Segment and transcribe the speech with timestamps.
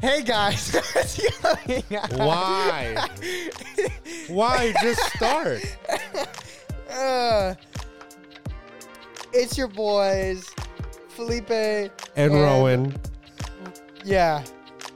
[0.00, 2.18] Hey guys, what's going on?
[2.18, 3.08] Why?
[4.28, 4.72] Why?
[4.80, 5.60] Just start.
[6.88, 7.54] Uh,
[9.32, 10.54] it's your boys,
[11.08, 12.94] Felipe And Rowan.
[14.04, 14.44] Yeah.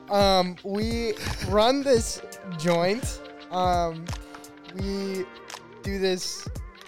[0.08, 1.14] Um, we
[1.48, 2.22] run this
[2.56, 3.22] joint.
[3.50, 4.04] Um,
[4.76, 5.24] we
[5.82, 6.46] do this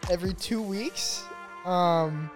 [0.09, 1.25] every two weeks.
[1.65, 2.31] Um,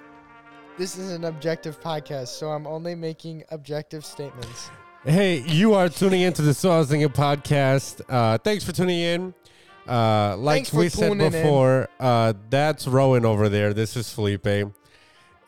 [0.76, 4.70] this is an objective podcast, so I'm only making objective statements.
[5.04, 8.00] Hey, you are tuning into the I podcast.
[8.08, 9.34] Uh, thanks for tuning in.
[9.86, 11.32] Uh, like Thanks for we said tuning in.
[11.32, 13.72] before, uh, that's Rowan over there.
[13.72, 14.70] This is Felipe.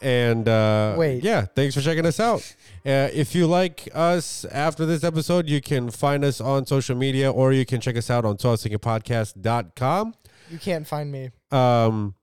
[0.00, 1.22] And uh, Wait.
[1.22, 2.40] yeah, thanks for checking us out.
[2.86, 7.30] Uh, if you like us after this episode, you can find us on social media
[7.30, 8.62] or you can check us out on Was
[10.50, 11.30] You can't find me.
[11.50, 12.14] Um,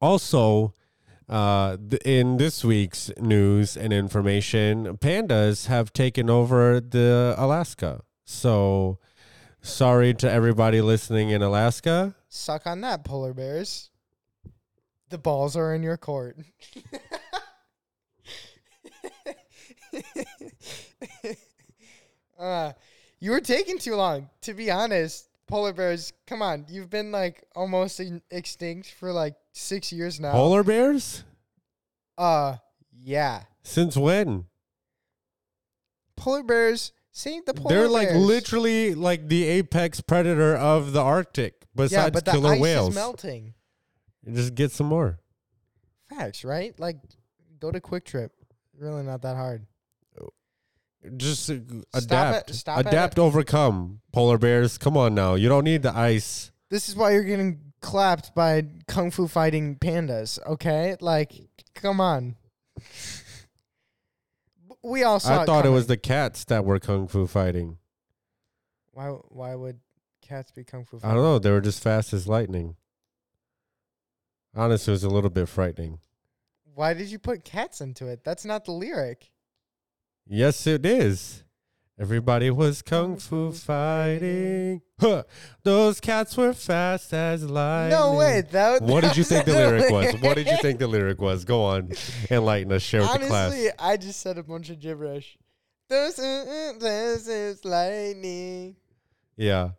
[0.00, 0.72] also,
[1.28, 8.02] uh, th- in this week's news and information, pandas have taken over the Alaska.
[8.24, 8.98] So,
[9.60, 12.14] sorry to everybody listening in Alaska.
[12.28, 13.90] Suck on that, polar bears.
[15.10, 16.36] The balls are in your court.
[22.38, 22.72] uh,
[23.20, 24.28] you were taking too long.
[24.42, 26.66] To be honest, polar bears, come on.
[26.68, 30.32] You've been like almost in- extinct for like six years now.
[30.32, 31.24] Polar bears?
[32.16, 32.56] uh,
[33.00, 33.42] yeah.
[33.62, 34.44] Since when?
[36.16, 38.20] Polar bears, seeing the polar They're like bears.
[38.24, 42.88] literally like the apex predator of the Arctic, besides yeah, but the killer ice whales.
[42.90, 43.54] is melting.
[44.32, 45.18] Just get some more.
[46.10, 46.78] Facts, right?
[46.80, 46.96] Like,
[47.60, 48.30] go to QuikTrip.
[48.78, 49.66] Really not that hard.
[51.16, 51.54] Just uh,
[51.94, 52.50] adapt.
[52.50, 52.86] it- stop it.
[52.88, 54.00] adapt, overcome.
[54.12, 55.34] Polar bears, come on now.
[55.34, 56.50] You don't need the ice.
[56.70, 60.96] This is why you're getting clapped by kung fu fighting pandas, okay?
[61.00, 61.32] Like,
[61.74, 62.36] come on.
[64.82, 65.74] We all saw I thought it coming.
[65.74, 67.78] was the cats that were kung fu fighting.
[68.92, 69.80] Why why would
[70.22, 71.38] cats be kung fu I don't know.
[71.38, 72.76] They were just fast as lightning.
[74.54, 75.98] Honestly, it was a little bit frightening.
[76.74, 78.22] Why did you put cats into it?
[78.24, 79.30] That's not the lyric.
[80.26, 81.42] Yes, it is.
[82.00, 84.82] Everybody was kung fu fighting.
[85.00, 85.24] Huh.
[85.64, 87.98] Those cats were fast as lightning.
[87.98, 88.42] No way.
[88.52, 90.14] That, What did you think the lyric was?
[90.20, 91.44] What did you think the lyric was?
[91.44, 91.90] Go on,
[92.30, 92.82] enlighten us.
[92.82, 93.50] Share with the class.
[93.52, 95.36] Honestly, I just said a bunch of gibberish.
[95.88, 98.76] Those, uh, uh, is lightning.
[99.36, 99.70] Yeah,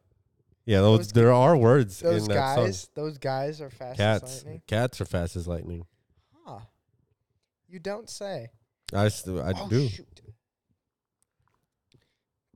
[0.65, 0.79] yeah.
[0.81, 2.89] Those, Those- there are words Those in that guys, song.
[2.95, 4.61] those guys are fast as Cats, lightning.
[4.67, 5.85] cats are fast as lightning.
[6.45, 6.59] Huh.
[7.69, 8.49] You don't say.
[8.93, 9.87] I, st- I Oh, do.
[9.87, 10.05] shoot.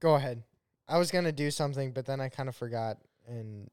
[0.04, 0.44] Go ahead.
[0.86, 2.98] I was gonna do something, but then I kind of forgot.
[3.26, 3.70] And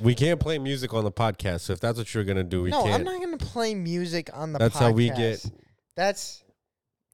[0.00, 2.70] We can't play music on the podcast, so if that's what you're gonna do, we
[2.70, 2.94] no, can't.
[2.94, 4.60] I'm not gonna play music on the.
[4.60, 5.44] That's how we get-
[5.96, 6.44] That's.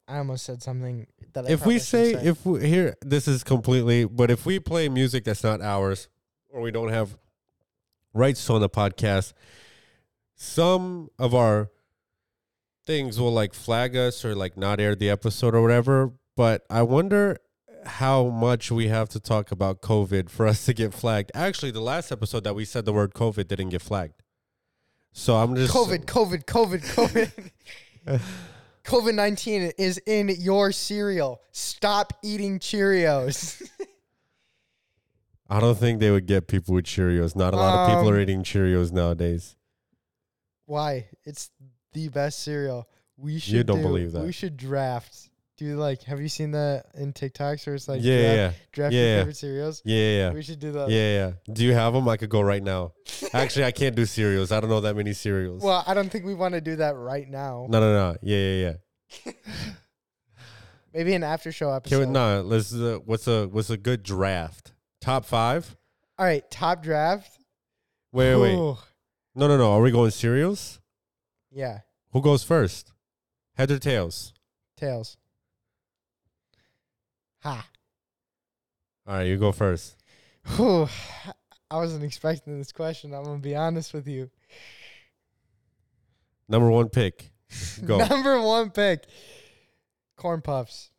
[0.07, 1.47] I almost said something that.
[1.47, 4.05] I if we shouldn't say, if we here, this is completely.
[4.05, 6.09] But if we play music that's not ours,
[6.51, 7.17] or we don't have
[8.13, 9.33] rights to on the podcast,
[10.35, 11.71] some of our
[12.85, 16.13] things will like flag us or like not air the episode or whatever.
[16.37, 17.39] But I wonder
[17.87, 21.31] how much we have to talk about COVID for us to get flagged.
[21.35, 24.23] Actually, the last episode that we said the word COVID didn't get flagged.
[25.13, 27.31] So I'm just COVID, COVID, COVID,
[28.07, 28.21] COVID.
[28.85, 31.41] COVID nineteen is in your cereal.
[31.51, 33.61] Stop eating Cheerios.
[35.49, 37.35] I don't think they would get people with Cheerios.
[37.35, 39.57] Not a lot of people Um, are eating Cheerios nowadays.
[40.67, 41.07] Why?
[41.25, 41.51] It's
[41.93, 42.89] the best cereal.
[43.17, 43.55] We should.
[43.55, 44.23] You don't do- believe that.
[44.25, 45.31] We should draft.
[45.59, 46.03] Do you like?
[46.03, 49.09] Have you seen the in TikToks where it's like yeah, draft, yeah, draft Yeah, your
[49.11, 49.19] yeah.
[49.21, 49.83] favorite cereals?
[49.87, 50.91] yeah, yeah, We should do that.
[50.91, 51.33] yeah, yeah.
[51.55, 52.07] Do you have them?
[52.09, 52.93] I could go right now.
[53.33, 54.53] Actually, I can't do cereals.
[54.53, 55.63] I don't know that many cereals.
[55.63, 57.67] Well, I don't think we want to do that right now.
[57.71, 58.17] no, no, no.
[58.23, 58.73] Yeah, yeah,
[59.27, 59.33] yeah.
[60.93, 61.99] Maybe an after show Can episode.
[62.01, 62.75] we, no, let's.
[62.75, 64.73] Uh, what's a what's a good draft?
[65.01, 65.77] Top five?
[66.19, 67.31] All right, top draft.
[68.13, 68.55] Wait, wait.
[68.55, 68.79] No,
[69.35, 69.73] no, no.
[69.73, 70.81] Are we going cereals?
[71.51, 71.81] Yeah,
[72.13, 72.93] Who goes first?
[73.57, 74.33] Heads or tails?
[74.77, 75.17] tails.
[77.47, 77.65] Ha.
[79.07, 79.97] All right, you go first.
[80.57, 80.89] Whew.
[81.71, 83.15] I wasn't expecting this question.
[83.15, 84.29] I'm gonna be honest with you.
[86.49, 87.31] Number one pick.
[87.85, 87.99] Go.
[87.99, 89.05] Number one pick,
[90.17, 90.91] corn puffs.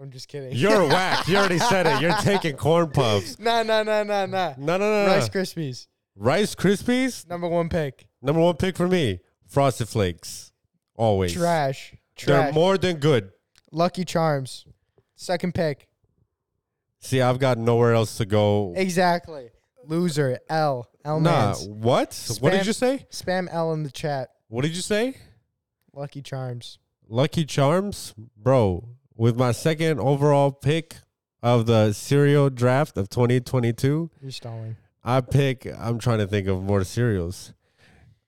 [0.00, 0.52] I'm just kidding.
[0.52, 1.28] You're whack.
[1.28, 2.00] You already said it.
[2.00, 3.38] You're taking corn puffs.
[3.38, 4.54] Nah, nah, nah, nah, nah.
[4.56, 5.12] No, no, no, no.
[5.12, 5.86] Rice Krispies.
[6.16, 7.28] Rice Krispies.
[7.28, 8.06] Number one pick.
[8.22, 9.20] Number one pick for me.
[9.46, 10.52] Frosted Flakes.
[10.96, 11.34] Always.
[11.34, 11.94] Trash.
[12.24, 13.32] They're more than good.
[13.70, 14.64] Lucky Charms.
[15.14, 15.89] Second pick.
[17.00, 18.72] See, I've got nowhere else to go.
[18.76, 19.50] Exactly.
[19.86, 20.38] Loser.
[20.48, 20.86] L.
[21.04, 21.66] L Nah, mans.
[21.68, 22.36] what?
[22.40, 23.06] What did Spam- you say?
[23.10, 24.28] Spam L in the chat.
[24.48, 25.16] What did you say?
[25.94, 26.78] Lucky Charms.
[27.08, 28.14] Lucky Charms?
[28.36, 30.96] Bro, with my second overall pick
[31.42, 34.76] of the cereal draft of 2022, You're stalling.
[35.02, 35.66] I pick.
[35.78, 37.54] I'm trying to think of more cereals.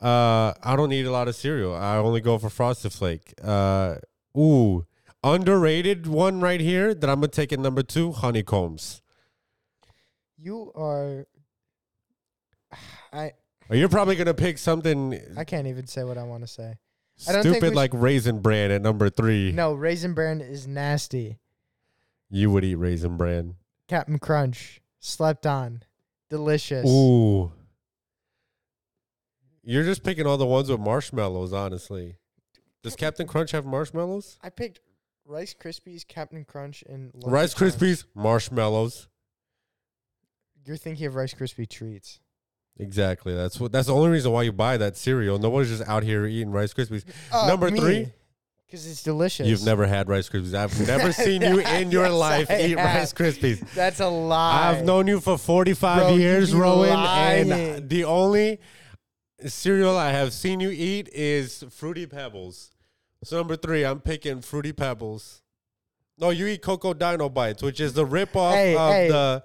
[0.01, 1.75] Uh, I don't need a lot of cereal.
[1.77, 3.35] I only go for Frosted Flake.
[3.45, 3.97] Uh,
[4.37, 4.85] ooh,
[5.23, 9.03] underrated one right here that I'm gonna take at number two, honeycombs.
[10.39, 11.27] You are.
[13.13, 13.33] I
[13.69, 16.79] Or You're probably gonna pick something I can't even say what I want to say.
[17.29, 19.53] I don't think stupid we like Raisin Bran at number three.
[19.53, 21.39] No, Raisin Bran is nasty.
[22.31, 23.57] You would eat Raisin Bran.
[23.89, 25.83] Captain Crunch, slept on,
[26.31, 26.89] delicious.
[26.89, 27.53] Ooh.
[29.63, 32.17] You're just picking all the ones with marshmallows, honestly.
[32.83, 34.39] Does Captain Crunch have marshmallows?
[34.43, 34.81] I picked
[35.27, 37.77] Rice Krispies, Captain Crunch, and Lucky Rice Charms.
[37.77, 39.09] Krispies, marshmallows.
[40.65, 42.21] You're thinking of Rice Krispie treats.
[42.79, 43.35] Exactly.
[43.35, 43.73] That's what.
[43.73, 45.39] That's the only reason why you buy that cereal.
[45.39, 47.05] No one's just out here eating Rice Krispies.
[47.31, 48.13] Uh, Number three?
[48.67, 49.47] because it's delicious.
[49.47, 50.55] You've never had Rice Krispies.
[50.55, 52.97] I've never seen you in your Yes, life I eat have.
[52.97, 53.61] Rice Krispies.
[53.75, 54.71] That's a lie.
[54.71, 57.53] I've known you for 45 Bro, years, Rowan, lying.
[57.53, 58.61] and the only
[59.45, 62.71] cereal I have seen you eat is Fruity Pebbles.
[63.25, 65.43] So number three, I'm picking Fruity Pebbles.
[66.19, 69.09] No, you eat Cocoa Dino Bites, which is the ripoff Hey, of hey.
[69.09, 69.45] the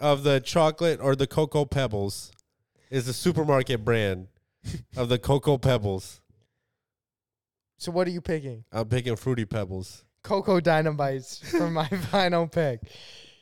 [0.00, 2.30] of the chocolate or the Cocoa Pebbles.
[2.90, 4.28] Is the supermarket brand
[4.96, 6.20] of the Cocoa Pebbles.
[7.78, 8.64] So what are you picking?
[8.72, 10.04] I'm picking Fruity Pebbles.
[10.22, 12.80] Cocoa Dino Bites for my final pick.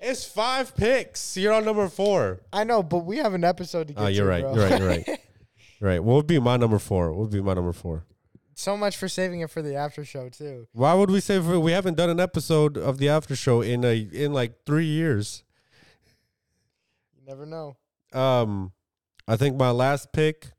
[0.00, 1.37] It's five picks.
[1.37, 2.41] You're on number four.
[2.53, 4.43] I know, but we have an episode to ah, get Oh, you're to, right.
[4.43, 4.55] bro.
[4.55, 4.79] You're right.
[4.81, 5.06] You're right.
[5.81, 6.03] You're right.
[6.05, 7.11] What would be my number four?
[7.12, 8.05] What would be my number four?
[8.56, 10.67] So much for saving it for the after show too.
[10.73, 13.85] Why would we save for, we haven't done an episode of the after show in
[13.85, 15.43] a in like three years?
[17.17, 17.77] You never know.
[18.12, 18.73] Um,
[19.27, 20.53] I think my last pick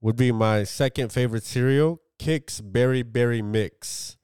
[0.00, 4.16] would be my second favorite cereal, Kix Berry Berry Mix.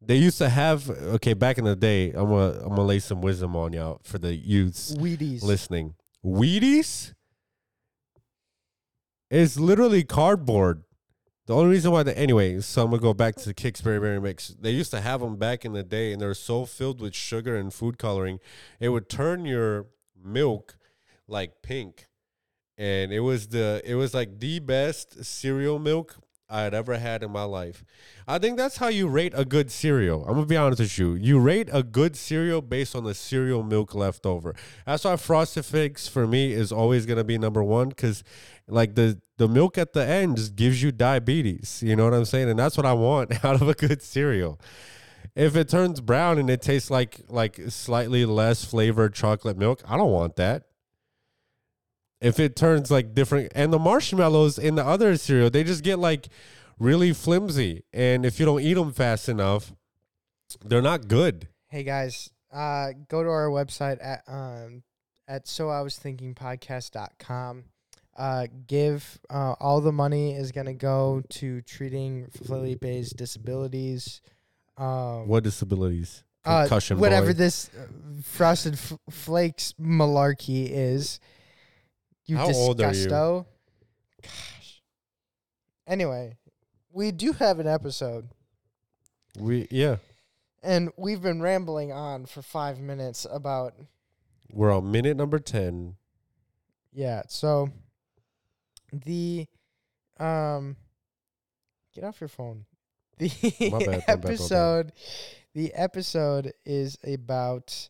[0.00, 2.10] They used to have okay back in the day.
[2.10, 5.42] I'm gonna I'm gonna lay some wisdom on y'all for the youths Wheaties.
[5.42, 5.94] listening.
[6.24, 7.14] Wheaties
[9.30, 10.82] is literally cardboard.
[11.46, 14.20] The only reason why the anyway, so I'm gonna go back to the Kix Berry
[14.20, 14.48] Mix.
[14.48, 17.56] They used to have them back in the day, and they're so filled with sugar
[17.56, 18.40] and food coloring,
[18.80, 19.86] it would turn your
[20.20, 20.76] milk
[21.28, 22.08] like pink.
[22.76, 26.16] And it was the it was like the best cereal milk
[26.48, 27.84] I had ever had in my life.
[28.28, 30.24] I think that's how you rate a good cereal.
[30.24, 31.14] I'm gonna be honest with you.
[31.14, 34.54] You rate a good cereal based on the cereal milk left over.
[34.84, 38.22] That's why Frosted Flakes for me is always gonna be number one because,
[38.68, 41.82] like the the milk at the end just gives you diabetes.
[41.84, 42.48] You know what I'm saying?
[42.48, 44.60] And that's what I want out of a good cereal.
[45.34, 49.96] If it turns brown and it tastes like like slightly less flavored chocolate milk, I
[49.96, 50.64] don't want that.
[52.20, 55.98] If it turns like different, and the marshmallows in the other cereal, they just get
[55.98, 56.28] like
[56.78, 59.74] really flimsy, and if you don't eat them fast enough,
[60.64, 61.48] they're not good.
[61.68, 64.82] Hey guys, uh, go to our website at um
[65.28, 67.64] at so I was thinking podcast.com.
[68.16, 74.22] Uh, give uh, all the money is gonna go to treating Felipe's disabilities.
[74.78, 76.24] Um, What disabilities?
[76.44, 76.98] uh, Concussion.
[76.98, 77.32] whatever boy.
[77.34, 77.86] this uh,
[78.22, 81.20] frosted f- flakes malarkey is.
[82.24, 83.06] You How old are you?
[83.06, 83.46] disgusto.
[84.22, 84.82] Gosh.
[85.86, 86.36] Anyway,
[86.90, 88.28] we do have an episode,
[89.38, 89.96] we yeah,
[90.62, 93.74] and we've been rambling on for five minutes about
[94.50, 95.96] we're on minute number ten.
[96.92, 97.22] yeah.
[97.28, 97.70] So
[98.92, 99.46] the
[100.18, 100.76] um,
[101.94, 102.64] get off your phone.
[103.18, 103.30] The
[103.70, 104.92] bad, my episode,
[105.54, 107.88] the episode is about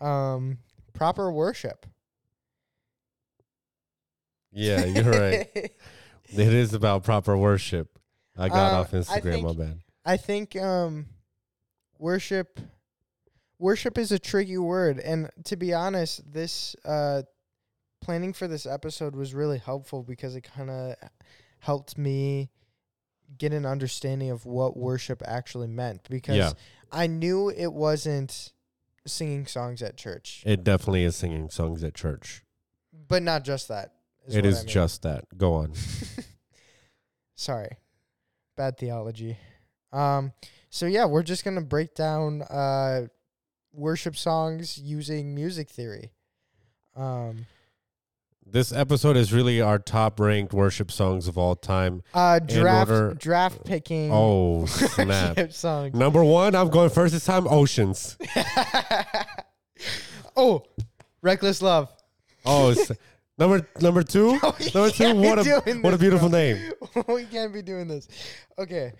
[0.00, 0.58] um
[0.92, 1.86] proper worship.
[4.52, 5.48] Yeah, you're right.
[6.28, 8.00] It is about proper worship.
[8.36, 9.42] I got Uh, off Instagram.
[9.42, 9.78] my think- bad.
[10.04, 11.06] I think um
[11.98, 12.58] worship
[13.58, 17.22] worship is a tricky word and to be honest this uh
[18.06, 20.94] planning for this episode was really helpful because it kind of
[21.58, 22.50] helped me
[23.36, 26.52] get an understanding of what worship actually meant because Yeah.
[26.92, 28.52] I knew it wasn't
[29.06, 32.44] singing songs at church It definitely is singing songs at church.
[33.08, 33.92] but not just that.
[34.28, 34.68] It is I mean.
[34.68, 35.24] just that.
[35.36, 35.72] Go on.
[37.34, 37.70] Sorry.
[38.56, 39.36] Bad theology.
[39.92, 40.32] Um
[40.70, 43.06] so yeah, we're just going to break down uh
[43.72, 46.12] worship songs using music theory.
[46.94, 47.46] Um
[48.48, 52.02] This episode is really our top ranked worship songs of all time.
[52.14, 55.52] uh draft order- draft picking Oh, snap.
[55.52, 55.94] songs.
[55.94, 58.16] Number one, I'm going first this time Oceans.
[60.36, 60.62] oh,
[61.22, 61.90] Reckless Love.
[62.44, 62.72] Oh,
[63.38, 64.38] number number two.
[64.42, 66.38] Oh, we Number two, what a what a beautiful bro.
[66.38, 66.72] name.
[67.08, 68.06] we can't be doing this.
[68.58, 68.92] Okay.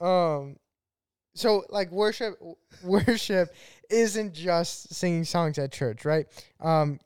[0.00, 0.56] Um
[1.34, 2.34] so like worship
[2.84, 3.52] worship
[3.90, 6.26] isn't just singing songs at church, right?
[6.60, 7.00] Um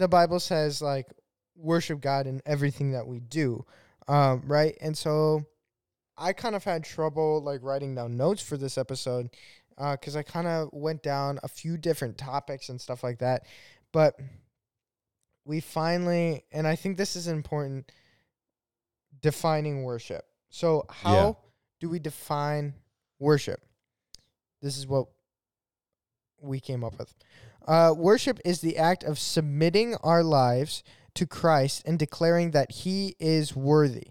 [0.00, 1.06] the Bible says like
[1.54, 3.64] worship God in everything that we do.
[4.08, 4.76] Um right?
[4.80, 5.44] And so
[6.16, 9.28] I kind of had trouble like writing down notes for this episode
[9.78, 13.46] uh cuz I kind of went down a few different topics and stuff like that.
[13.92, 14.18] But
[15.44, 17.92] we finally and I think this is important
[19.20, 20.24] defining worship.
[20.48, 21.32] So how Yeah.
[21.80, 22.74] do we define
[23.18, 23.60] worship?
[24.62, 25.08] This is what
[26.40, 27.14] we came up with.
[27.66, 30.82] Uh, worship is the act of submitting our lives
[31.14, 34.08] to Christ and declaring that He is worthy.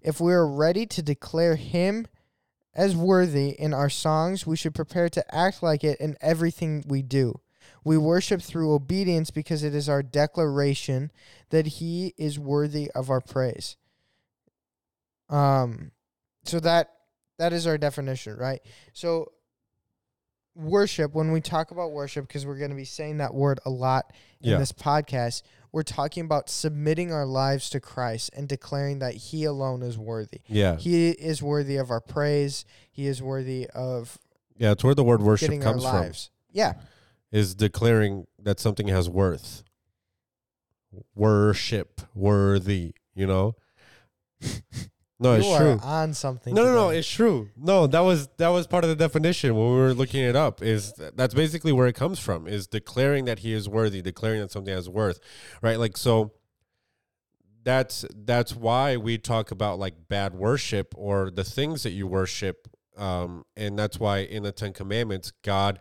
[0.00, 2.06] If we are ready to declare Him
[2.74, 7.02] as worthy in our songs, we should prepare to act like it in everything we
[7.02, 7.40] do.
[7.84, 11.10] We worship through obedience because it is our declaration
[11.50, 13.76] that He is worthy of our praise.
[15.28, 15.92] Um,
[16.44, 16.90] so that
[17.38, 18.60] that is our definition, right?
[18.92, 19.32] So
[20.54, 23.70] worship, when we talk about worship, because we're going to be saying that word a
[23.70, 24.58] lot in Yeah.
[24.58, 25.42] this podcast,
[25.72, 30.40] we're talking about submitting our lives to Christ and declaring that He alone is worthy.
[30.46, 30.76] Yeah.
[30.76, 32.64] He is worthy of our praise.
[32.90, 34.18] He is worthy of
[34.56, 34.72] Yeah.
[34.72, 36.12] It's where the word worship comes from.
[36.52, 36.74] Yeah,
[37.30, 39.62] Is declaring that something has worth.
[41.14, 42.94] Worship worthy.
[43.14, 43.56] You know.
[45.22, 45.78] No, it's you are true.
[45.82, 46.54] on something.
[46.54, 46.88] No, no, no.
[46.88, 46.98] today.
[46.98, 47.48] It's true.
[47.56, 50.62] No, that was that was part of the definition when we were looking it up.
[50.62, 52.46] Is that's basically where it comes from?
[52.46, 55.20] Is declaring that he is worthy, declaring that something has worth,
[55.62, 55.78] right?
[55.78, 56.32] Like so.
[57.64, 62.66] That's that's why we talk about like bad worship or the things that you worship,
[62.96, 65.78] um, and that's why in the Ten Commandments, God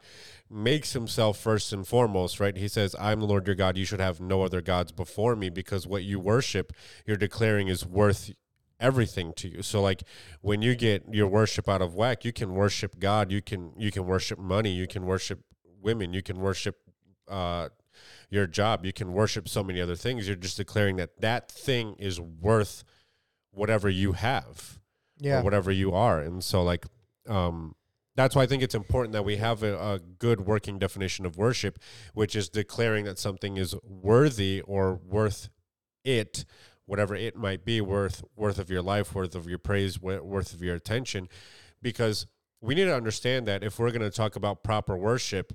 [0.48, 2.56] makes Himself first and foremost, right?
[2.56, 3.78] He says, "I'm the Lord your God.
[3.78, 6.72] You should have no other gods before me," because what you worship,
[7.08, 8.30] you're declaring is worth
[8.82, 9.62] everything to you.
[9.62, 10.04] So like
[10.42, 13.92] when you get your worship out of whack, you can worship God, you can you
[13.92, 15.40] can worship money, you can worship
[15.82, 16.78] women, you can worship
[17.28, 17.70] uh
[18.30, 20.28] your job, you can worship so many other things.
[20.28, 22.84] You're just declaring that that thing is worth
[23.52, 24.80] whatever you have
[25.20, 26.20] yeah, or whatever you are.
[26.20, 26.86] And so like
[27.28, 27.76] um
[28.16, 31.38] that's why I think it's important that we have a, a good working definition of
[31.38, 31.80] worship,
[32.14, 35.50] which is declaring that something is worthy or worth
[36.04, 36.46] it,
[36.92, 40.62] whatever it might be, worth worth of your life, worth of your praise, worth of
[40.62, 41.30] your attention,
[41.82, 42.26] because
[42.60, 45.54] we need to understand that if we're going to talk about proper worship,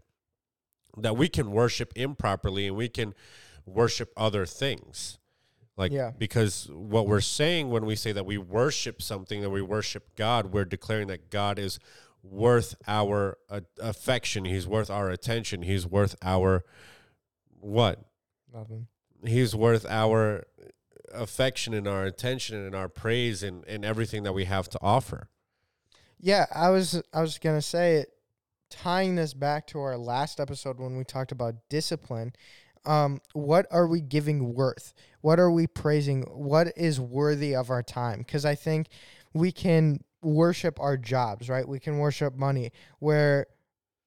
[0.96, 3.14] that we can worship improperly and we can
[3.66, 5.18] worship other things.
[5.76, 6.12] Like, Yeah.
[6.16, 10.54] because what we're saying when we say that we worship something, that we worship God,
[10.54, 11.78] we're declaring that God is
[12.22, 14.46] worth our uh, affection.
[14.46, 15.60] He's worth our attention.
[15.60, 16.64] He's worth our
[17.60, 18.06] what?
[18.54, 18.86] Nothing.
[19.24, 20.44] He's worth our
[21.12, 25.28] affection and our attention and our praise and, and everything that we have to offer.
[26.18, 28.08] Yeah, I was I was gonna say it,
[28.70, 32.32] tying this back to our last episode when we talked about discipline.
[32.84, 34.94] Um, what are we giving worth?
[35.20, 36.22] What are we praising?
[36.22, 38.18] What is worthy of our time?
[38.18, 38.86] Because I think
[39.34, 41.66] we can worship our jobs, right?
[41.66, 43.46] We can worship money, where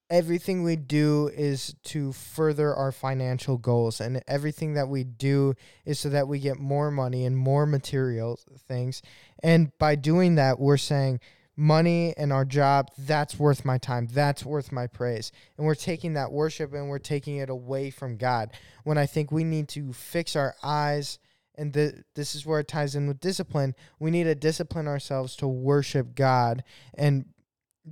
[0.10, 5.54] everything we do is to further our financial goals, and everything that we do
[5.86, 9.02] is so that we get more money and more material things.
[9.44, 11.20] And by doing that, we're saying
[11.60, 16.14] money and our job that's worth my time that's worth my praise and we're taking
[16.14, 18.50] that worship and we're taking it away from god
[18.86, 21.20] when i think we need to fix our eyes
[21.56, 25.50] and this is where it ties in with discipline we need to discipline ourselves to
[25.50, 26.64] worship god
[26.94, 27.26] and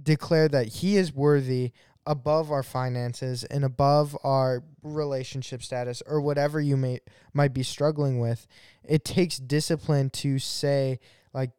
[0.02, 1.74] declare that he is worthy
[2.08, 7.00] above our finances and above our relationship status or whatever you may
[7.34, 8.48] might be struggling with
[8.84, 11.00] it takes discipline to say
[11.34, 11.52] like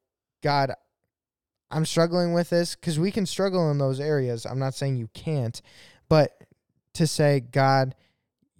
[0.42, 0.72] god
[1.70, 4.46] I'm struggling with this because we can struggle in those areas.
[4.46, 5.60] I'm not saying you can't,
[6.08, 6.44] but
[6.94, 7.94] to say, God,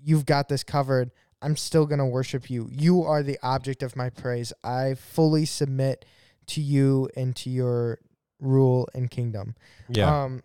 [0.02, 1.10] you've got this covered.
[1.40, 2.68] I'm still going to worship you.
[2.70, 4.52] You are the object of my praise.
[4.62, 6.04] I fully submit
[6.48, 7.98] to you and to your
[8.40, 9.54] rule and kingdom.
[9.88, 10.24] Yeah.
[10.24, 10.42] Um,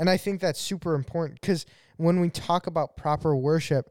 [0.00, 1.66] and I think that's super important because
[1.98, 3.90] when we talk about proper worship,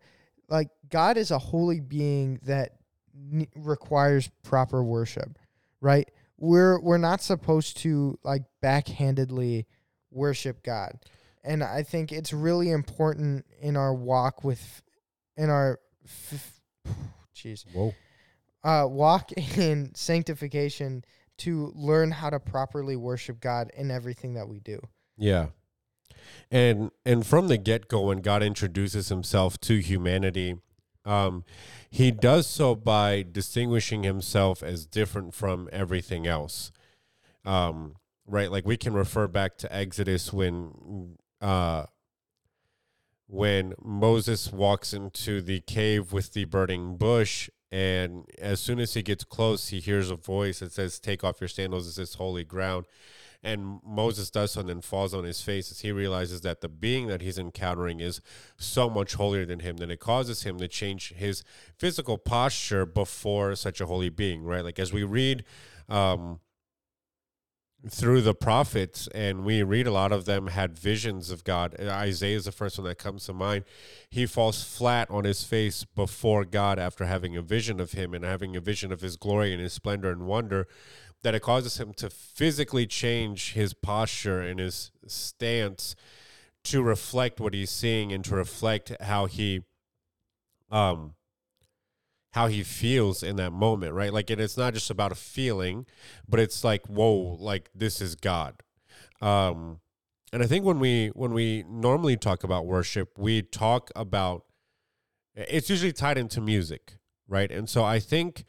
[0.50, 2.72] like God is a holy being that
[3.14, 5.38] ne- requires proper worship,
[5.82, 6.10] right?
[6.36, 9.66] We're we're not supposed to like backhandedly
[10.10, 10.94] worship God,
[11.44, 14.82] and I think it's really important in our walk with,
[15.38, 15.80] in our,
[17.36, 17.94] jeez, Whoa.
[18.64, 21.04] uh, walk in sanctification
[21.38, 24.80] to learn how to properly worship God in everything that we do.
[25.16, 25.48] Yeah.
[26.52, 30.58] And and from the get go, when God introduces himself to humanity,
[31.06, 31.44] um,
[31.90, 36.72] he does so by distinguishing himself as different from everything else.
[37.46, 37.96] Um,
[38.28, 38.52] right?
[38.52, 41.86] Like we can refer back to Exodus when uh
[43.28, 49.04] when Moses walks into the cave with the burning bush and as soon as he
[49.04, 52.44] gets close he hears a voice that says take off your sandals this is holy
[52.44, 52.86] ground
[53.42, 56.70] and Moses does so and then falls on his face as he realizes that the
[56.70, 58.22] being that he's encountering is
[58.58, 61.44] so much holier than him that it causes him to change his
[61.78, 64.64] physical posture before such a holy being, right?
[64.64, 65.46] Like as we read
[65.88, 66.40] um,
[67.88, 71.80] through the prophets, and we read a lot of them had visions of God.
[71.80, 73.64] Isaiah is the first one that comes to mind.
[74.10, 78.26] He falls flat on his face before God after having a vision of him and
[78.26, 80.68] having a vision of his glory and his splendor and wonder
[81.24, 85.96] that it causes him to physically change his posture and his stance
[86.64, 89.62] to reflect what he's seeing and to reflect how he
[90.72, 91.16] um
[92.34, 94.14] how he feels in that moment right?
[94.14, 95.86] Like and it's not just about a feeling
[96.28, 98.62] but it's like whoa like this is god.
[99.22, 99.80] Um
[100.32, 104.44] and i think when we when we normally talk about worship we talk about
[105.36, 106.98] it's usually tied into music
[107.28, 107.52] right?
[107.52, 108.46] And so i think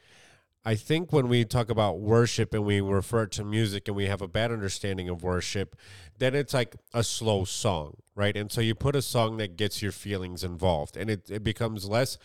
[0.63, 4.21] I think when we talk about worship and we refer to music and we have
[4.21, 5.75] a bad understanding of worship,
[6.19, 8.37] then it's like a slow song, right?
[8.37, 11.89] And so you put a song that gets your feelings involved and it, it becomes
[11.89, 12.17] less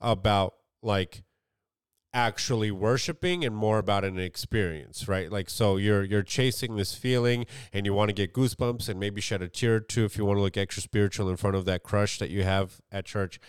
[0.00, 1.22] about like
[2.14, 5.30] actually worshiping and more about an experience, right?
[5.30, 9.20] Like so you're you're chasing this feeling and you want to get goosebumps and maybe
[9.20, 11.64] shed a tear or two if you want to look extra spiritual in front of
[11.64, 13.40] that crush that you have at church.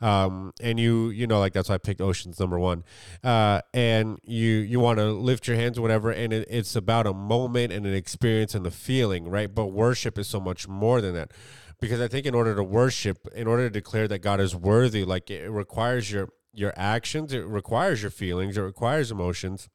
[0.00, 2.84] Um, and you you know like that's why I picked Oceans number one.
[3.24, 7.12] Uh, and you you want to lift your hands whatever and it, it's about a
[7.12, 9.52] moment and an experience and a feeling, right?
[9.52, 11.32] But worship is so much more than that
[11.80, 15.04] because I think in order to worship, in order to declare that God is worthy,
[15.04, 19.68] like it requires your your actions it requires your feelings it requires emotions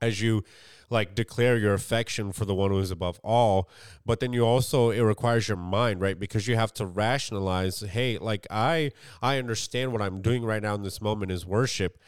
[0.00, 0.44] as you
[0.90, 3.68] like declare your affection for the one who is above all
[4.06, 6.18] but then you also it requires your mind right?
[6.18, 8.90] Because you have to rationalize hey like i
[9.20, 11.98] i understand what i'm doing right now in this moment is worship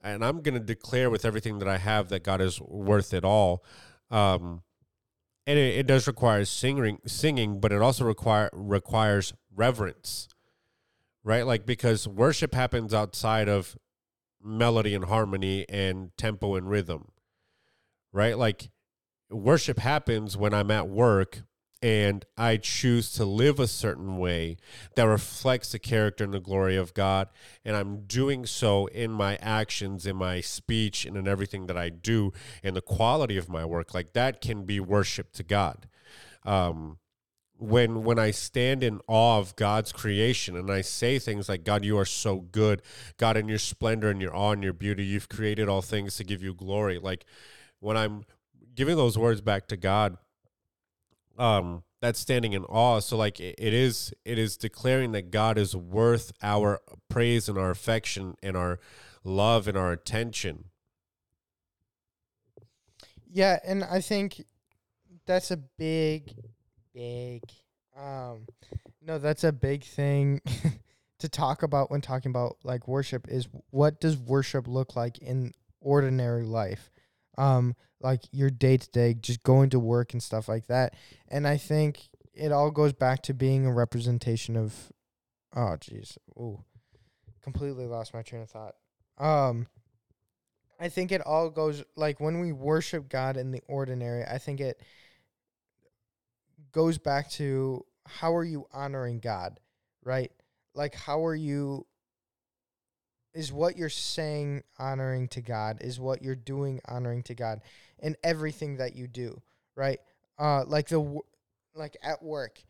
[0.00, 3.24] and i'm going to declare with everything that i have that god is worth it
[3.24, 3.64] all.
[4.10, 4.62] Um
[5.44, 10.28] and it, it does require singing singing but it also require requires reverence
[11.24, 11.46] right?
[11.46, 13.76] Like because worship happens outside of
[14.42, 17.12] melody and harmony and tempo and rhythm,
[18.12, 18.36] right?
[18.36, 18.70] Like
[19.30, 21.42] worship happens when I'm at work
[21.82, 24.56] and I choose to live a certain way
[24.94, 27.28] that reflects the character and the glory of God.
[27.64, 31.88] And I'm doing so in my actions, in my speech, and in everything that I
[31.88, 32.32] do,
[32.62, 33.94] and the quality of my work.
[33.94, 35.88] Like that can be worship to God.
[36.44, 36.98] Um,
[37.62, 41.84] when when I stand in awe of God's creation and I say things like God
[41.84, 42.82] you are so good.
[43.18, 46.24] God in your splendor and your awe and your beauty you've created all things to
[46.24, 46.98] give you glory.
[46.98, 47.24] Like
[47.78, 48.24] when I'm
[48.74, 50.16] giving those words back to God
[51.38, 52.98] um that's standing in awe.
[52.98, 57.56] So like it, it is it is declaring that God is worth our praise and
[57.56, 58.80] our affection and our
[59.22, 60.64] love and our attention.
[63.30, 64.44] Yeah and I think
[65.26, 66.34] that's a big
[66.94, 67.42] big.
[67.96, 68.46] Um,
[69.00, 70.40] no, that's a big thing
[71.18, 73.26] to talk about when talking about like worship.
[73.28, 76.90] Is what does worship look like in ordinary life?
[77.38, 80.94] Um, like your day to day, just going to work and stuff like that.
[81.28, 84.92] And I think it all goes back to being a representation of.
[85.54, 86.16] Oh, jeez.
[86.30, 86.64] Ooh,
[87.42, 88.74] completely lost my train of thought.
[89.18, 89.66] Um,
[90.80, 94.24] I think it all goes like when we worship God in the ordinary.
[94.24, 94.80] I think it
[96.72, 99.60] goes back to how are you honoring God,
[100.04, 100.32] right?
[100.74, 101.86] Like how are you
[103.34, 107.62] is what you're saying honoring to God, is what you're doing honoring to God
[107.98, 109.40] in everything that you do,
[109.76, 110.00] right?
[110.38, 111.20] Uh like the
[111.74, 112.62] like at work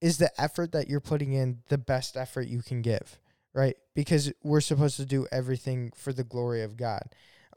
[0.00, 3.18] is the effort that you're putting in the best effort you can give,
[3.54, 3.76] right?
[3.94, 7.02] Because we're supposed to do everything for the glory of God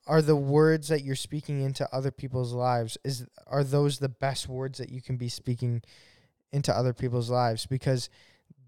[0.10, 4.50] are the words that you're speaking into other people's lives is are those the best
[4.50, 5.84] words that you can be speaking
[6.52, 7.65] into other people's lives?
[7.65, 8.10] Because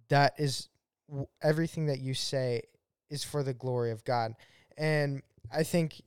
[0.10, 0.70] that is
[1.10, 2.62] w- everything that you say
[3.10, 4.36] is for the glory of God.
[4.78, 6.02] And I think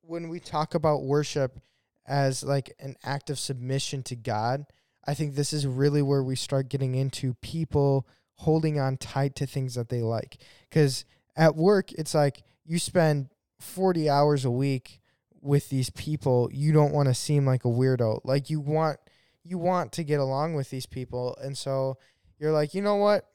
[0.00, 1.60] when we talk about worship
[2.06, 4.66] as like an act of submission to God
[5.06, 9.46] I think this is really where we start getting into people holding on tight to
[9.46, 10.38] things that they like.
[10.70, 11.04] Cuz
[11.36, 13.28] at work it's like you spend
[13.60, 15.00] 40 hours a week
[15.40, 18.20] with these people, you don't want to seem like a weirdo.
[18.24, 18.98] Like you want
[19.42, 21.96] you want to get along with these people and so
[22.38, 23.26] you're like, "You know what?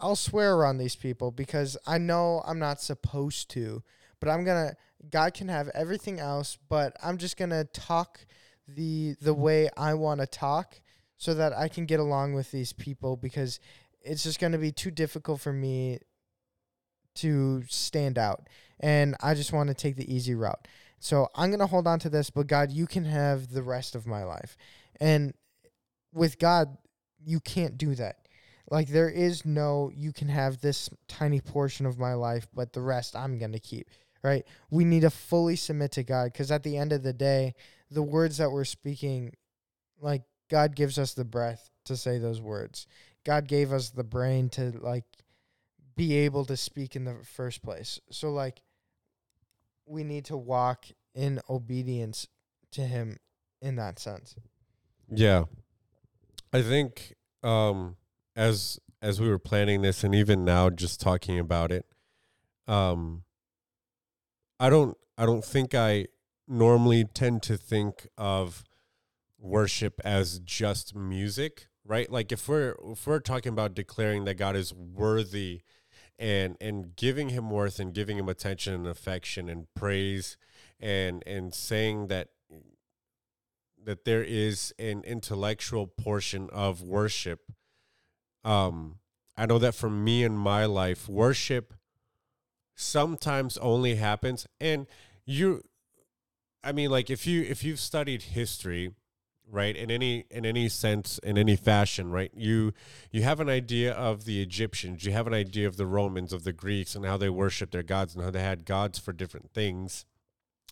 [0.00, 3.82] I'll swear around these people because I know I'm not supposed to,
[4.20, 4.76] but I'm going to
[5.10, 8.26] God can have everything else, but I'm just going to talk
[8.66, 10.80] the the way I want to talk
[11.16, 13.60] so that I can get along with these people because
[14.02, 15.98] it's just going to be too difficult for me
[17.16, 18.48] to stand out
[18.80, 20.66] and I just want to take the easy route.
[20.98, 23.94] So I'm going to hold on to this, but God, you can have the rest
[23.94, 24.56] of my life.
[25.00, 25.34] And
[26.12, 26.76] with God,
[27.24, 28.16] you can't do that.
[28.70, 32.80] Like there is no you can have this tiny portion of my life, but the
[32.80, 33.90] rest I'm going to keep,
[34.22, 34.44] right?
[34.70, 37.54] We need to fully submit to God cuz at the end of the day,
[37.90, 39.34] the words that we're speaking
[40.00, 42.86] like God gives us the breath to say those words.
[43.24, 45.04] God gave us the brain to like
[45.96, 48.00] be able to speak in the first place.
[48.10, 48.62] So like
[49.86, 52.26] we need to walk in obedience
[52.72, 53.18] to him
[53.60, 54.34] in that sense.
[55.08, 55.44] Yeah.
[56.52, 57.96] I think um
[58.36, 61.84] as as we were planning this and even now just talking about it
[62.66, 63.22] um
[64.58, 66.06] I don't I don't think I
[66.48, 68.64] normally tend to think of
[69.38, 72.10] worship as just music, right?
[72.10, 75.62] Like if we're if we're talking about declaring that God is worthy
[76.18, 80.36] and and giving him worth and giving him attention and affection and praise
[80.80, 82.28] and and saying that
[83.84, 87.52] that there is an intellectual portion of worship.
[88.44, 88.98] Um
[89.36, 91.74] i know that for me in my life worship
[92.74, 94.86] sometimes only happens and
[95.24, 95.62] you
[96.62, 98.92] i mean like if you if you've studied history
[99.50, 99.76] right?
[99.76, 102.30] In any in any sense in any fashion right?
[102.34, 102.72] You
[103.10, 105.04] you have an idea of the egyptians.
[105.04, 107.82] You have an idea of the romans of the greeks and how they worshiped their
[107.82, 110.04] gods and how they had gods for different things.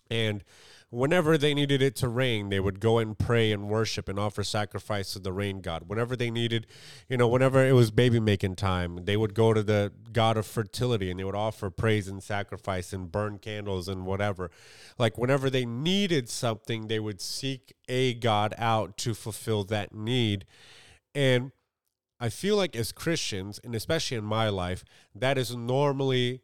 [0.09, 0.43] And
[0.93, 4.43] whenever they needed it to rain, they would go and pray and worship and offer
[4.43, 5.83] sacrifice to the rain god.
[5.87, 6.67] Whenever they needed,
[7.09, 10.45] you know, whenever it was baby making time, they would go to the god of
[10.45, 14.51] fertility and they would offer praise and sacrifice and burn candles and whatever.
[14.99, 20.45] Like whenever they needed something, they would seek a god out to fulfill that need.
[21.15, 21.51] And
[22.19, 26.41] I feel like as Christians, and especially in my life, that is normally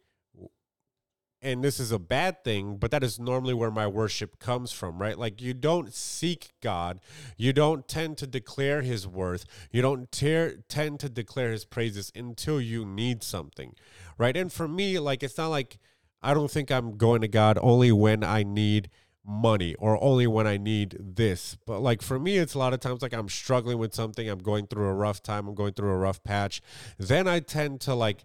[1.42, 4.98] and this is a bad thing, but that is normally where my worship comes from,
[4.98, 5.18] right?
[5.18, 7.00] Like you don't seek God,
[7.36, 12.60] you don't tend to declare His worth, you don't tend to declare His praises until
[12.60, 13.74] you need something,
[14.18, 14.36] right?
[14.36, 15.78] And for me, like it's not like
[16.22, 18.90] I don't think I'm going to God only when I need
[19.24, 21.56] money or only when I need this.
[21.66, 24.38] But like for me, it's a lot of times like I'm struggling with something, I'm
[24.38, 26.60] going through a rough time, I'm going through a rough patch.
[26.98, 28.24] Then I tend to like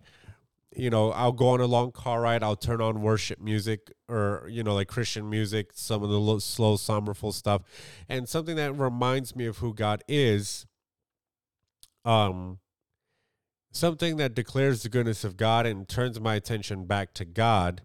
[0.75, 2.43] you know, I'll go on a long car ride.
[2.43, 6.75] I'll turn on worship music or, you know, like Christian music, some of the slow,
[6.75, 7.61] somberful stuff.
[8.09, 10.65] And something that reminds me of who God is,
[12.03, 12.59] um,
[13.71, 17.81] something that declares the goodness of God and turns my attention back to God.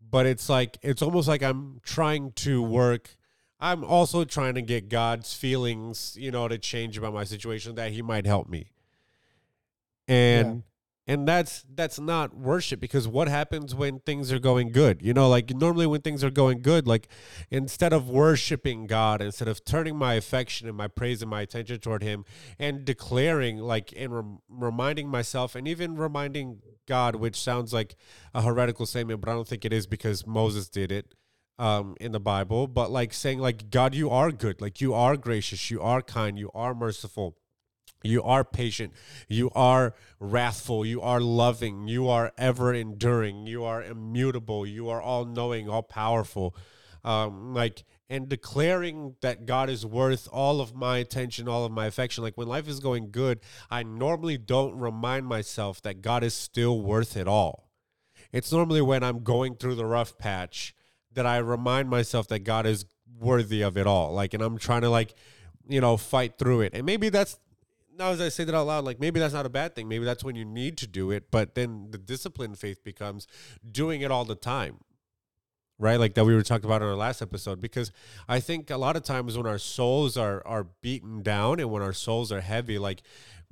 [0.00, 3.16] But it's like, it's almost like I'm trying to work.
[3.58, 7.92] I'm also trying to get God's feelings, you know, to change about my situation that
[7.92, 8.72] He might help me.
[10.08, 10.64] And
[11.06, 15.02] and that's that's not worship because what happens when things are going good?
[15.02, 17.08] You know like normally when things are going good like
[17.50, 21.78] instead of worshiping god instead of turning my affection and my praise and my attention
[21.80, 22.24] toward him
[22.58, 27.96] and declaring like and rem- reminding myself and even reminding god which sounds like
[28.34, 31.14] a heretical statement but i don't think it is because moses did it
[31.58, 35.16] um, in the Bible, but like saying like God, you are good, like you are
[35.16, 37.36] gracious, you are kind, you are merciful
[38.02, 38.92] you are patient.
[39.28, 40.84] You are wrathful.
[40.84, 41.88] You are loving.
[41.88, 43.46] You are ever enduring.
[43.46, 44.66] You are immutable.
[44.66, 46.54] You are all knowing, all powerful.
[47.04, 51.86] Um, like, and declaring that God is worth all of my attention, all of my
[51.86, 52.22] affection.
[52.22, 56.80] Like, when life is going good, I normally don't remind myself that God is still
[56.80, 57.70] worth it all.
[58.30, 60.74] It's normally when I'm going through the rough patch
[61.12, 62.84] that I remind myself that God is
[63.18, 64.12] worthy of it all.
[64.12, 65.14] Like, and I'm trying to, like,
[65.68, 66.74] you know, fight through it.
[66.74, 67.38] And maybe that's
[67.96, 69.88] now as I say that out loud, like maybe that's not a bad thing.
[69.88, 71.30] Maybe that's when you need to do it.
[71.30, 73.26] But then the discipline faith becomes
[73.70, 74.78] doing it all the time.
[75.78, 75.98] Right?
[75.98, 77.60] Like that we were talking about in our last episode.
[77.60, 77.90] Because
[78.28, 81.82] I think a lot of times when our souls are are beaten down and when
[81.82, 83.02] our souls are heavy, like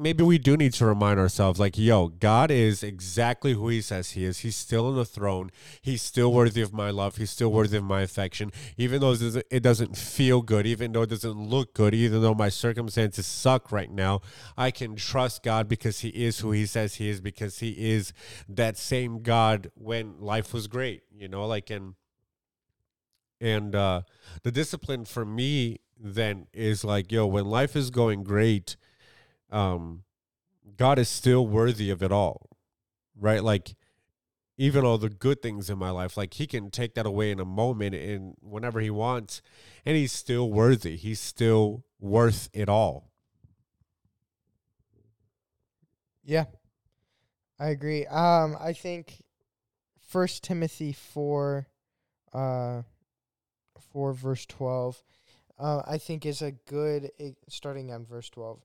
[0.00, 4.12] maybe we do need to remind ourselves like yo god is exactly who he says
[4.12, 4.38] he is.
[4.38, 5.50] He's still on the throne.
[5.80, 7.16] He's still worthy of my love.
[7.16, 8.50] He's still worthy of my affection.
[8.76, 9.14] Even though
[9.50, 13.72] it doesn't feel good even though it doesn't look good even though my circumstances suck
[13.72, 14.20] right now
[14.56, 18.12] i can trust god because he is who he says he is because he is
[18.48, 21.94] that same god when life was great you know like and
[23.40, 24.02] and uh
[24.42, 28.76] the discipline for me then is like yo when life is going great
[29.50, 30.04] um,
[30.76, 32.48] God is still worthy of it all,
[33.18, 33.42] right?
[33.42, 33.74] Like,
[34.60, 36.18] even all the good things in my life.
[36.18, 39.40] Like he can take that away in a moment and whenever he wants,
[39.86, 40.96] and he's still worthy.
[40.96, 43.10] He's still worth it all.
[46.22, 46.44] Yeah.
[47.58, 48.04] I agree.
[48.06, 49.22] Um I think
[49.98, 51.66] First Timothy 4
[52.34, 52.82] uh
[53.92, 55.02] 4 verse 12
[55.58, 57.10] uh I think is a good
[57.48, 58.60] starting on verse 12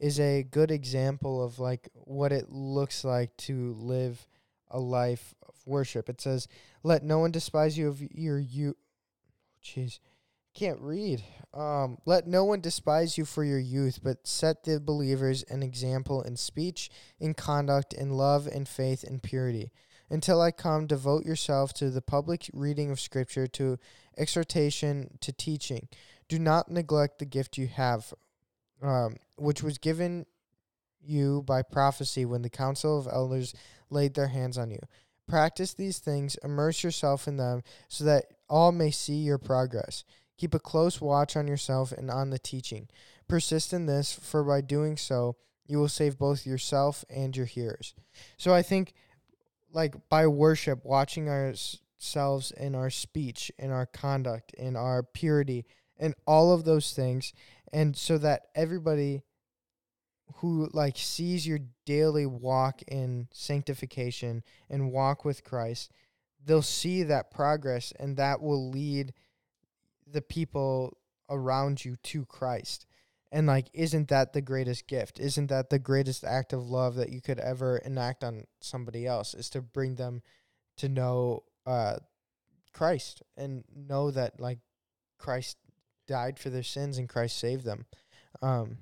[0.00, 4.26] is a good example of like what it looks like to live
[4.70, 6.08] a life of worship.
[6.08, 6.48] It says,
[6.82, 8.76] "Let no one despise you of your you."
[9.62, 10.00] Jeez,
[10.54, 11.22] can't read.
[11.52, 16.22] Um, let no one despise you for your youth, but set the believers an example
[16.22, 19.70] in speech, in conduct, in love, in faith, in purity.
[20.08, 23.78] Until I come, devote yourself to the public reading of Scripture, to
[24.16, 25.88] exhortation, to teaching.
[26.28, 28.12] Do not neglect the gift you have,
[28.82, 30.26] um, which was given
[31.02, 33.54] you by prophecy when the council of elders
[33.88, 34.80] laid their hands on you.
[35.26, 40.04] Practice these things, immerse yourself in them, so that all may see your progress.
[40.36, 42.88] Keep a close watch on yourself and on the teaching.
[43.28, 47.94] Persist in this, for by doing so, you will save both yourself and your hearers.
[48.36, 48.92] So I think,
[49.72, 55.64] like, by worship, watching ourselves in our speech, in our conduct, in our purity,
[55.96, 57.32] and all of those things,
[57.72, 59.22] and so that everybody
[60.36, 65.90] who like sees your daily walk in sanctification and walk with Christ,
[66.44, 69.12] they'll see that progress and that will lead
[70.06, 70.96] the people
[71.28, 72.86] around you to Christ.
[73.32, 75.20] And like isn't that the greatest gift?
[75.20, 79.34] Isn't that the greatest act of love that you could ever enact on somebody else
[79.34, 80.22] is to bring them
[80.78, 81.96] to know uh
[82.72, 84.58] Christ and know that like
[85.18, 85.58] Christ
[86.10, 87.86] died for their sins and Christ saved them.
[88.42, 88.76] Um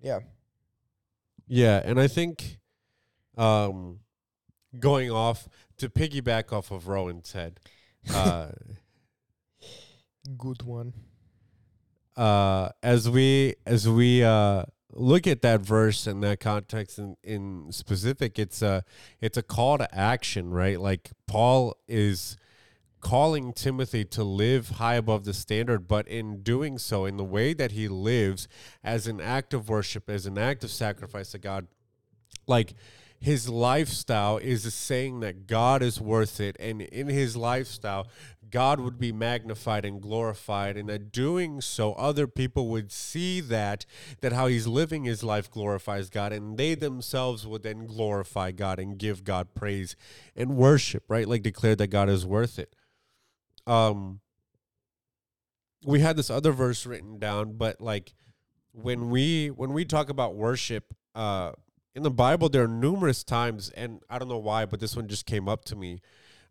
[0.00, 0.18] yeah.
[1.46, 2.58] Yeah, and I think
[3.38, 4.00] um
[4.78, 7.60] going off to piggyback off of Rowan's head,
[8.12, 8.48] uh
[10.36, 10.92] Good one.
[12.16, 17.72] uh as we as we uh look at that verse and that context in, in
[17.72, 18.84] specific it's a
[19.20, 22.36] it's a call to action right like paul is
[23.02, 27.52] calling timothy to live high above the standard but in doing so in the way
[27.52, 28.48] that he lives
[28.82, 31.66] as an act of worship as an act of sacrifice to god
[32.46, 32.74] like
[33.22, 38.08] his lifestyle is saying that God is worth it, and in his lifestyle,
[38.50, 43.86] God would be magnified and glorified, and that doing so, other people would see that
[44.22, 48.80] that how he's living his life glorifies God, and they themselves would then glorify God
[48.80, 49.94] and give God praise
[50.34, 51.28] and worship, right?
[51.28, 52.74] Like declare that God is worth it.
[53.66, 54.20] Um,
[55.84, 58.14] we had this other verse written down, but like
[58.72, 61.52] when we when we talk about worship, uh
[61.94, 65.08] in the Bible, there are numerous times, and I don't know why, but this one
[65.08, 66.00] just came up to me.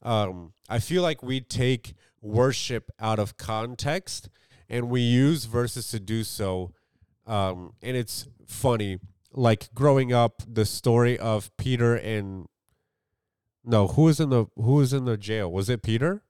[0.03, 4.29] Um, I feel like we take worship out of context
[4.69, 6.73] and we use verses to do so.
[7.25, 8.99] Um, and it's funny,
[9.31, 12.47] like growing up, the story of Peter and
[13.63, 15.51] no, who was in the who was in the jail?
[15.51, 16.23] Was it Peter,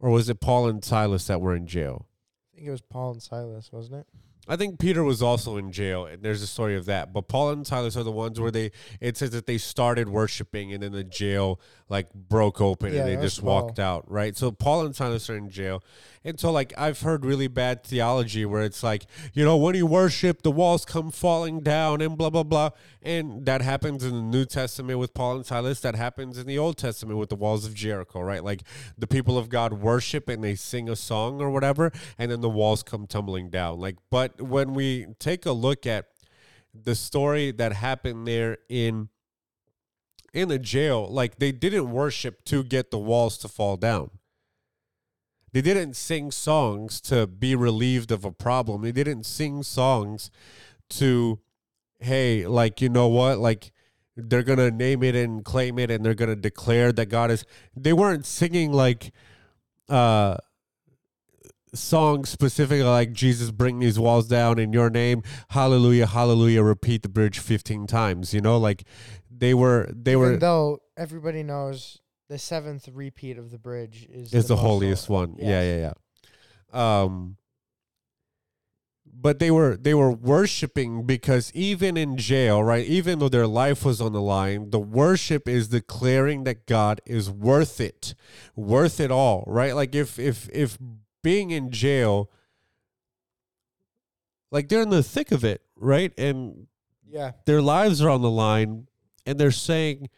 [0.00, 2.06] or was it Paul and Silas that were in jail?
[2.52, 4.06] I think it was Paul and Silas, wasn't it?
[4.50, 7.12] I think Peter was also in jail, and there's a story of that.
[7.12, 10.72] But Paul and Silas are the ones where they it says that they started worshiping,
[10.72, 14.10] and then the jail like broke open, Yeah, and they just walked out.
[14.10, 14.36] Right.
[14.36, 15.84] So Paul and Silas are in jail,
[16.24, 19.86] and so like I've heard really bad theology where it's like you know when you
[19.86, 22.70] worship, the walls come falling down, and blah blah blah,
[23.02, 25.78] and that happens in the New Testament with Paul and Silas.
[25.80, 28.20] That happens in the Old Testament with the walls of Jericho.
[28.20, 28.42] Right.
[28.42, 28.62] Like
[28.98, 32.50] the people of God worship and they sing a song or whatever, and then the
[32.50, 33.78] walls come tumbling down.
[33.78, 36.06] Like, but when we take a look at
[36.74, 39.08] the story that happened there in
[40.32, 44.10] in the jail, like they didn't worship to get the walls to fall down.
[45.52, 48.82] They didn't sing songs to be relieved of a problem.
[48.82, 50.30] They didn't sing songs
[50.90, 51.40] to,
[51.98, 53.38] hey, like, you know what?
[53.38, 53.72] Like,
[54.16, 57.30] they're going to name it and claim it and they're going to declare that God
[57.30, 57.44] is.
[57.74, 59.12] They weren't singing like,
[59.88, 60.36] uh,
[61.74, 67.08] songs specifically like Jesus bring these walls down in your name hallelujah hallelujah repeat the
[67.08, 68.84] bridge 15 times you know like
[69.30, 74.32] they were they Even were though everybody knows the seventh repeat of the bridge is
[74.32, 75.26] is the, most holiest holy.
[75.26, 75.36] one.
[75.38, 75.92] Yeah, yeah,
[76.72, 77.02] yeah.
[77.04, 77.36] Um
[79.12, 82.86] but they were they were worshiping because even in jail, right?
[82.86, 87.28] Even though their life was on the line, the worship is declaring that God is
[87.28, 88.14] worth it.
[88.54, 89.74] Worth it all, right?
[89.74, 90.78] Like if if if
[91.22, 92.30] being in jail
[94.50, 96.12] like they're in the thick of it, right?
[96.18, 96.66] And
[97.08, 97.32] Yeah.
[97.46, 98.88] their lives are on the line
[99.26, 100.08] and they're saying,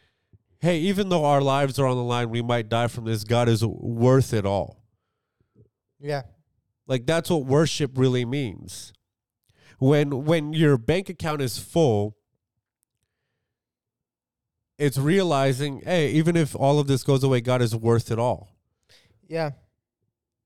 [0.59, 3.23] hey, even though our lives are on the line, we might die from this.
[3.23, 4.81] God is worth it all.
[5.99, 6.23] Yeah.
[6.87, 8.91] Like that's what worship really means.
[9.79, 12.15] When when your bank account is full,
[14.77, 18.49] it's realizing, hey, even if all of this goes away, God is worth it all.
[19.27, 19.51] Yeah.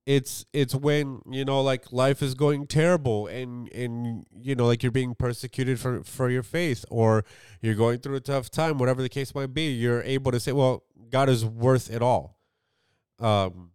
[0.08, 4.82] It's it's when, you know, like life is going terrible and and you know, like
[4.82, 7.26] you're being persecuted for for your faith or
[7.62, 10.54] you're going through a tough time, whatever the case might be, you're able to say,
[10.54, 12.40] well, God is worth it all.
[13.20, 13.72] Um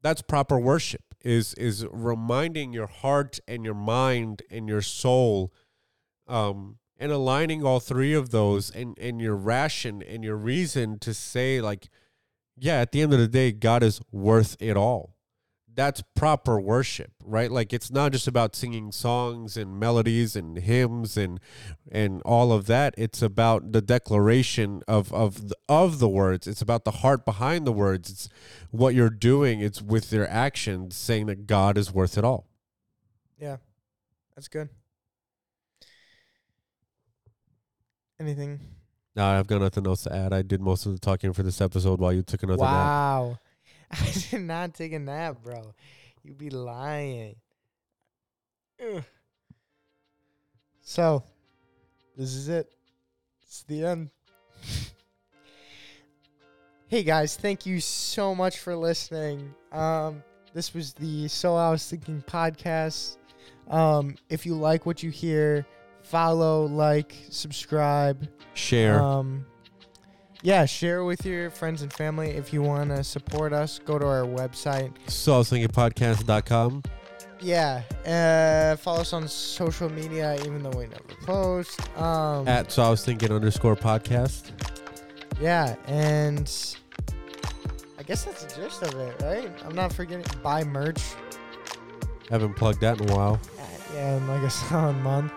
[0.00, 5.52] that's proper worship is is reminding your heart and your mind and your soul
[6.26, 11.12] um and aligning all three of those and and your ration and your reason to
[11.12, 11.90] say like
[12.58, 15.14] yeah at the end of the day god is worth it all
[15.74, 21.18] that's proper worship right like it's not just about singing songs and melodies and hymns
[21.18, 21.38] and
[21.92, 26.62] and all of that it's about the declaration of of the, of the words it's
[26.62, 28.28] about the heart behind the words it's
[28.70, 32.46] what you're doing it's with your actions saying that god is worth it all
[33.38, 33.58] Yeah.
[34.34, 34.68] That's good.
[38.20, 38.60] Anything?
[39.16, 41.60] No i've got nothing else to add i did most of the talking for this
[41.60, 43.38] episode while you took another nap wow.
[43.90, 45.74] I did not take a nap, bro.
[46.22, 47.36] You'd be lying.
[50.80, 51.22] So,
[52.16, 52.72] this is it.
[53.42, 54.10] It's the end.
[56.88, 59.54] hey guys, thank you so much for listening.
[59.72, 63.18] Um, this was the So I Was Thinking podcast.
[63.68, 65.66] Um, if you like what you hear,
[66.10, 68.28] follow, like, subscribe.
[68.54, 69.44] share Um,
[70.42, 72.30] yeah, share with your friends and family.
[72.30, 74.92] If you want to support us, go to our website.
[75.08, 76.82] so i was thinking podcast.com
[77.40, 81.80] Yeah, uh, follow us on social media, even though we never post.
[81.98, 84.52] Um, at so i was thinking underscore podcast
[85.40, 86.48] yeah, and
[87.98, 89.50] I guess that's the gist of it, right?
[89.66, 91.02] I'm not forgetting buy merch.
[92.30, 93.62] haven't plugged that in a while Uh,
[93.94, 95.32] yeah, in like a solid month.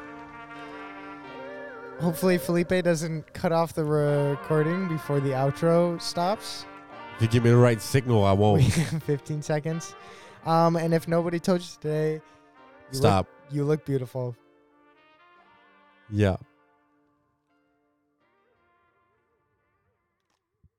[1.99, 6.65] Hopefully, Felipe doesn't cut off the recording before the outro stops.
[7.17, 8.63] if you give me the right signal i won't
[9.03, 9.95] 15 seconds.
[10.45, 14.35] Um, and if nobody told you today, you stop Look, you look beautiful.
[16.09, 16.37] yeah